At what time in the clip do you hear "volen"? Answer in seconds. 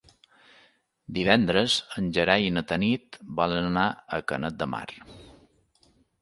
3.41-3.69